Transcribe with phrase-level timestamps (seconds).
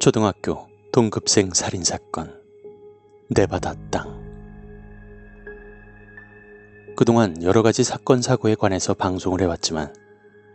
[0.00, 2.34] 초등학교 동급생 살인사건
[3.28, 4.18] 네바다 땅
[6.96, 9.94] 그동안 여러 가지 사건 사고에 관해서 방송을 해왔지만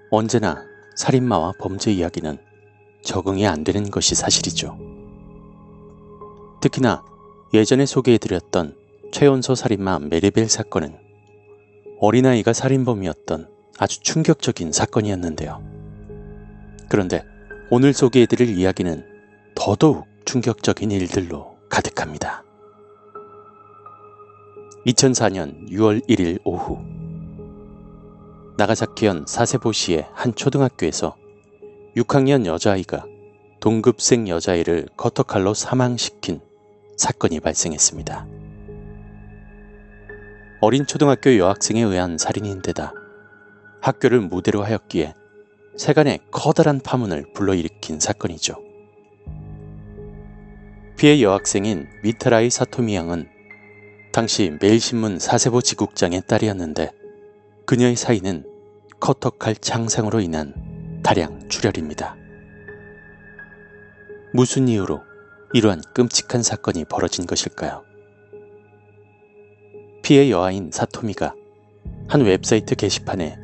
[0.10, 2.40] 언제나 살인마와 범죄 이야기는
[3.04, 4.80] 적응이 안 되는 것이 사실이죠.
[6.60, 7.06] 특히나
[7.54, 8.76] 예전에 소개해드렸던
[9.12, 10.98] 최연소 살인마 메리벨 사건은
[12.00, 15.62] 어린아이가 살인범이었던 아주 충격적인 사건이었는데요.
[16.90, 17.24] 그런데
[17.70, 19.14] 오늘 소개해드릴 이야기는
[19.56, 22.44] 더더욱 충격적인 일들로 가득합니다.
[24.86, 26.78] 2004년 6월 1일 오후
[28.58, 31.16] 나가사키현 사세보시의 한 초등학교에서
[31.98, 33.06] 6학년 여자아이가
[33.60, 36.40] 동급생 여자아이를 커터칼로 사망시킨
[36.98, 38.28] 사건이 발생했습니다.
[40.62, 42.94] 어린 초등학교 여학생에 의한 살인인데다
[43.82, 45.14] 학교를 무대로 하였기에
[45.78, 48.65] 세간의 커다란 파문을 불러일으킨 사건이죠.
[50.98, 53.28] 피해 여학생인 미타라이 사토미 양은
[54.14, 56.90] 당시 매일신문 사세보 지국장의 딸이었는데
[57.66, 58.46] 그녀의 사인은
[59.02, 62.16] 커터칼 창상으로 인한 다량 출혈입니다.
[64.34, 65.02] 무슨 이유로
[65.54, 67.84] 이러한 끔찍한 사건이 벌어진 것일까요?
[70.02, 71.36] 피해 여아인 사토미가
[72.08, 73.38] 한 웹사이트 게시판에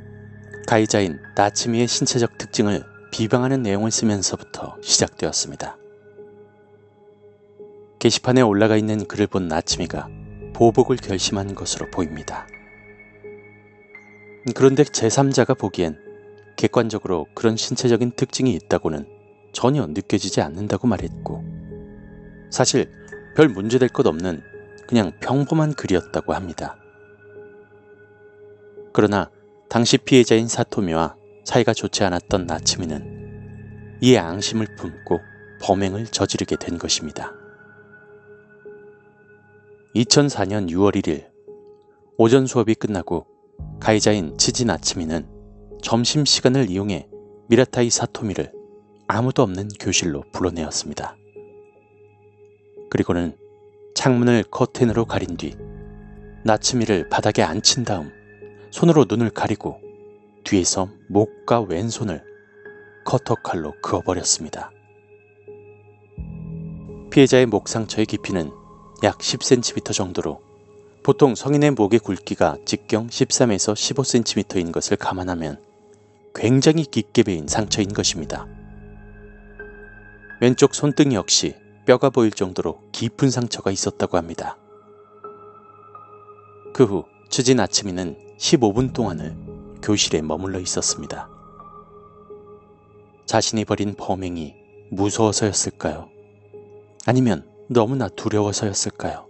[0.68, 5.81] 가해자인 나츠미의 신체적 특징을 비방하는 내용을 쓰면서부터 시작되었습니다.
[8.02, 10.10] 게시판에 올라가 있는 글을 본 나츠미가
[10.56, 12.48] 보복을 결심한 것으로 보입니다.
[14.56, 16.00] 그런데 제3자가 보기엔
[16.56, 19.06] 객관적으로 그런 신체적인 특징이 있다고는
[19.54, 21.44] 전혀 느껴지지 않는다고 말했고,
[22.50, 22.92] 사실
[23.36, 24.42] 별 문제될 것 없는
[24.88, 26.78] 그냥 평범한 글이었다고 합니다.
[28.94, 29.30] 그러나
[29.70, 35.20] 당시 피해자인 사토미와 사이가 좋지 않았던 나츠미는 이에 앙심을 품고
[35.62, 37.36] 범행을 저지르게 된 것입니다.
[39.96, 41.28] 2004년 6월 1일
[42.18, 43.26] 오전 수업이 끝나고
[43.82, 45.28] 가해자인 치지 나츠미는
[45.82, 47.10] 점심시간을 이용해
[47.50, 48.54] 미라타이 사토미를
[49.08, 51.18] 아무도 없는 교실로 불러내었습니다.
[52.90, 53.36] 그리고는
[53.94, 55.58] 창문을 커튼으로 가린 뒤
[56.46, 58.12] 나츠미를 바닥에 앉힌 다음
[58.72, 59.82] 손으로 눈을 가리고
[60.46, 62.24] 뒤에서 목과 왼손을
[63.04, 64.72] 커터칼로 그어버렸습니다.
[67.10, 68.61] 피해자의 목 상처의 깊이는
[69.04, 70.42] 약 10cm 정도로
[71.04, 75.60] 보통 성인의 목의 굵기가 직경 13에서 15cm인 것을 감안하면
[76.36, 78.48] 굉장히 깊게 베인 상처인 것입니다.
[80.40, 84.58] 왼쪽 손등 역시 뼈가 보일 정도로 깊은 상처가 있었다고 합니다.
[86.74, 89.36] 그 후 추진 아침이는 15분 동안을
[89.82, 91.30] 교실에 머물러 있었습니다.
[93.26, 94.54] 자신이 벌인 범행이
[94.92, 96.10] 무서워서였을까요?
[97.06, 99.28] 아니면 너무나 두려워서였을까요?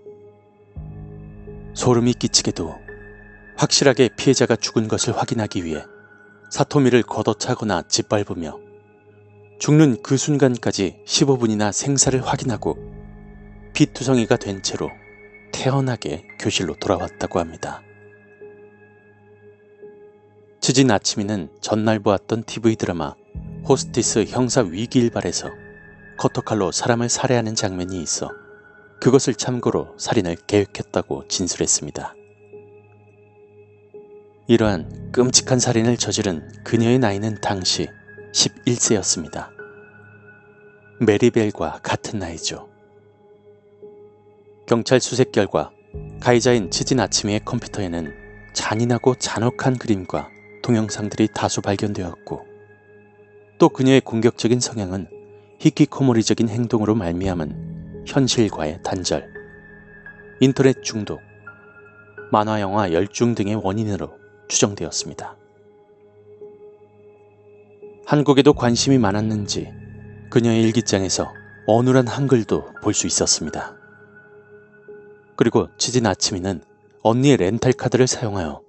[1.76, 2.74] 소름이 끼치게도
[3.56, 5.84] 확실하게 피해자가 죽은 것을 확인하기 위해
[6.50, 8.58] 사토미를 걷어차거나 짓밟으며
[9.60, 12.78] 죽는 그 순간까지 15분이나 생사를 확인하고
[13.74, 14.90] 피투성이가 된 채로
[15.54, 17.84] 태연하게 교실로 돌아왔다고 합니다.
[20.62, 23.14] 추진 아침이는 전날 보았던 TV 드라마
[23.70, 25.61] 호스티스 형사 위기일발에서
[26.22, 28.30] 커터칼로 사람을 살해하는 장면이 있어
[29.00, 32.14] 그것을 참고로 살인을 계획했다고 진술했습니다.
[34.48, 37.88] 이러한 끔찍한 살인을 저지른 그녀의 나이는 당시
[38.36, 39.50] 11세였습니다.
[41.00, 42.70] 메리벨과 같은 나이죠.
[44.68, 45.72] 경찰 수색 결과
[46.20, 48.14] 가해자인 치진 아침이의 컴퓨터에는
[48.54, 50.30] 잔인하고 잔혹한 그림과
[50.62, 52.46] 동영상들이 다수 발견되었고
[53.58, 55.21] 또 그녀의 공격적인 성향은
[55.62, 59.32] 히키코모리적인 행동으로 말미암은 현실과의 단절,
[60.40, 61.22] 인터넷 중독,
[62.32, 64.12] 만화 영화 열중 등의 원인으로
[64.48, 65.38] 추정되었습니다.
[68.08, 69.72] 한국에도 관심이 많았는지
[70.32, 71.32] 그녀의 일기장에서
[71.68, 73.76] 어눌한 한글도 볼 수 있었습니다.
[75.36, 76.64] 그리고 지진 아침이는
[77.04, 78.64] 언니의 렌탈카드를 사용하여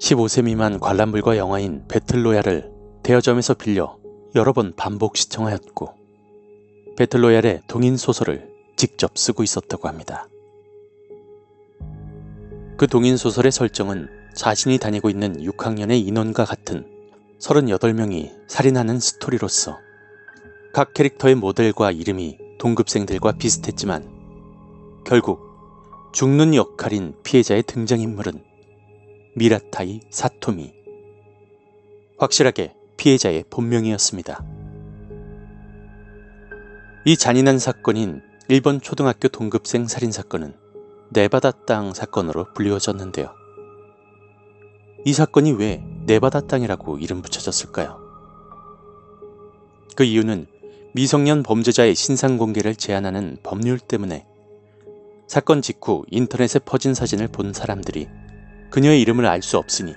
[0.00, 2.70] 15세 미만 관람불가 영화인 배틀로얄을
[3.02, 3.98] 대여점에서 빌려
[4.36, 5.99] 여러 번 반복 시청하였고
[7.00, 10.28] 배틀로얄의 동인 소설을 직접 쓰고 있었다고 합니다.
[12.76, 16.86] 그 동인 소설의 설정은 자신이 다니고 있는 6학년의 인원과 같은
[17.40, 19.78] 38명이 살인하는 스토리로서
[20.74, 24.06] 각 캐릭터의 모델과 이름이 동급생들과 비슷했지만
[25.06, 25.40] 결국
[26.12, 28.44] 죽는 역할인 피해자의 등장인물은
[29.36, 30.74] 미라타이 사토미.
[32.18, 34.59] 확실하게 피해자의 본명이었습니다.
[37.06, 40.54] 이 잔인한 사건인 일본 초등학교 동급생 살인 사건은
[41.08, 43.32] 네바다 땅 사건으로 불리워졌는데요.
[45.06, 47.98] 이 사건이 왜 네바다 땅이라고 이름 붙여졌을까요?
[49.96, 50.46] 그 이유는
[50.92, 54.26] 미성년 범죄자의 신상 공개를 제한하는 법률 때문에
[55.26, 58.10] 사건 직후 인터넷에 퍼진 사진을 본 사람들이
[58.70, 59.94] 그녀의 이름을 알 수 없으니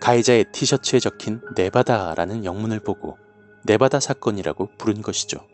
[0.00, 3.18] 가해자의 티셔츠에 적힌 네바다라는 영문을 보고
[3.66, 5.46] 네바다 사건이라고 부른 것이죠.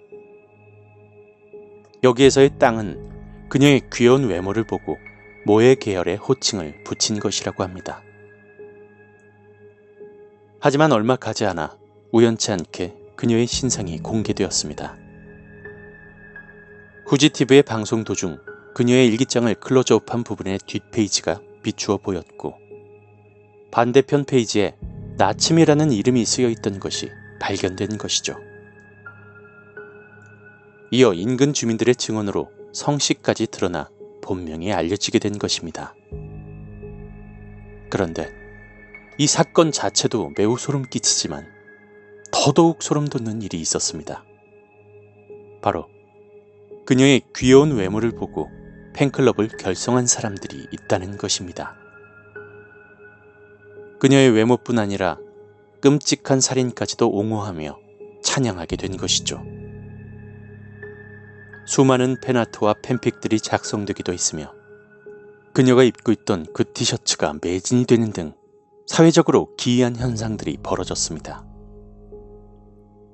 [2.07, 4.97] 여기에서의 땅은 그녀의 귀여운 외모를 보고
[5.45, 8.01] 모의 계열의 호칭을 붙인 것이라고 합니다.
[10.61, 11.77] 하지만 얼마 가지 않아
[12.13, 14.97] 우연치 않게 그녀의 신상이 공개되었습니다.
[17.07, 18.39] 후지티브의 방송 도중
[18.75, 22.55] 그녀의 일기장을 클로즈업한 부분의 뒷페이지가 비추어 보였고
[23.73, 24.77] 반대편 페이지에
[25.17, 27.11] 나침이라는 이름이 쓰여 있던 것이
[27.41, 28.46] 발견된 것이죠.
[30.97, 33.91] 이어 인근 주민들의 증언으로 성씨까지 드러나
[34.23, 35.95] 본명이 알려지게 된 것입니다.
[37.91, 38.33] 그런데
[39.19, 41.45] 이 사건 자체도 매우 소름 끼치지만
[42.33, 44.25] 더더욱 소름 돋는 일이 있었습니다.
[45.61, 45.87] 바로
[46.87, 48.49] 그녀의 귀여운 외모를 보고
[48.95, 51.77] 팬클럽을 결성한 사람들이 있다는 것입니다.
[54.01, 55.19] 그녀의 외모뿐 아니라
[55.83, 57.79] 끔찍한 살인까지도 옹호하며
[58.23, 59.56] 찬양하게 된 것이죠.
[61.67, 64.55] 수많은 팬아트와 팬픽들이 작성되기도 했으며
[65.53, 68.35] 그녀가 입고 있던 그 티셔츠가 매진이 되는 등
[68.87, 71.45] 사회적으로 기이한 현상들이 벌어졌습니다.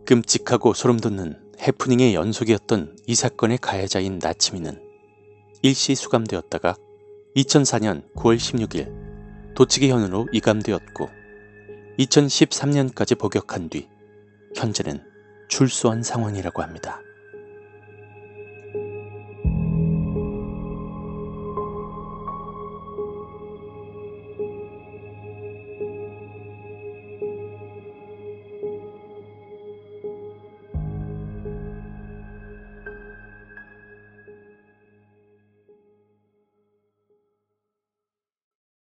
[0.04, 4.82] 끔찍하고 소름 돋는 해프닝의 연속이었던 이 사건의 가해자인 나치미는
[5.62, 6.76] 일시 수감되었다가
[7.37, 11.08] 2004년 9월 16일 도치기 현으로 이감되었고
[11.98, 13.88] 2013년까지 복역한 뒤
[14.56, 15.02] 현재는
[15.48, 17.00] 출소한 상황이라고 합니다.